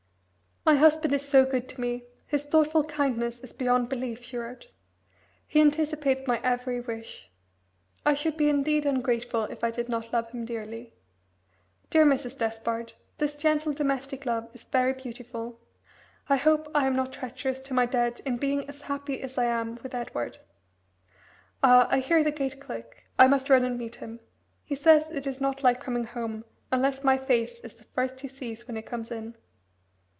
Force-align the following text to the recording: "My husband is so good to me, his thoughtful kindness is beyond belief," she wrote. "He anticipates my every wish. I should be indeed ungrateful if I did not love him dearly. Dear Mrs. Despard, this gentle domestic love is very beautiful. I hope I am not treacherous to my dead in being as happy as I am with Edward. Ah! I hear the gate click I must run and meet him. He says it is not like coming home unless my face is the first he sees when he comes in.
"My 0.63 0.75
husband 0.75 1.11
is 1.13 1.27
so 1.27 1.43
good 1.43 1.67
to 1.69 1.81
me, 1.81 2.05
his 2.27 2.45
thoughtful 2.45 2.83
kindness 2.83 3.39
is 3.39 3.51
beyond 3.51 3.89
belief," 3.89 4.23
she 4.23 4.37
wrote. 4.37 4.67
"He 5.47 5.59
anticipates 5.59 6.27
my 6.27 6.39
every 6.43 6.79
wish. 6.79 7.31
I 8.05 8.13
should 8.13 8.37
be 8.37 8.47
indeed 8.47 8.85
ungrateful 8.85 9.45
if 9.45 9.63
I 9.63 9.71
did 9.71 9.89
not 9.89 10.13
love 10.13 10.29
him 10.29 10.45
dearly. 10.45 10.93
Dear 11.89 12.05
Mrs. 12.05 12.37
Despard, 12.37 12.93
this 13.17 13.35
gentle 13.35 13.73
domestic 13.73 14.23
love 14.27 14.49
is 14.53 14.63
very 14.63 14.93
beautiful. 14.93 15.59
I 16.29 16.35
hope 16.37 16.69
I 16.75 16.85
am 16.85 16.95
not 16.95 17.11
treacherous 17.13 17.59
to 17.61 17.73
my 17.73 17.87
dead 17.87 18.21
in 18.23 18.37
being 18.37 18.69
as 18.69 18.83
happy 18.83 19.19
as 19.23 19.39
I 19.39 19.45
am 19.45 19.79
with 19.81 19.95
Edward. 19.95 20.37
Ah! 21.63 21.87
I 21.89 21.99
hear 21.99 22.23
the 22.23 22.31
gate 22.31 22.61
click 22.61 23.07
I 23.17 23.27
must 23.27 23.49
run 23.49 23.63
and 23.65 23.79
meet 23.79 23.95
him. 23.95 24.19
He 24.63 24.75
says 24.75 25.07
it 25.11 25.25
is 25.25 25.41
not 25.41 25.63
like 25.63 25.81
coming 25.81 26.03
home 26.03 26.45
unless 26.71 27.03
my 27.03 27.17
face 27.17 27.59
is 27.61 27.73
the 27.73 27.83
first 27.83 28.19
he 28.21 28.27
sees 28.27 28.67
when 28.67 28.75
he 28.75 28.83
comes 28.83 29.09
in. 29.11 29.33